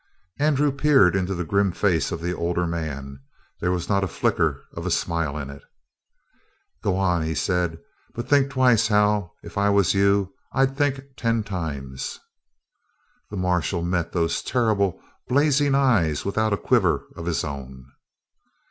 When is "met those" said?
13.83-14.41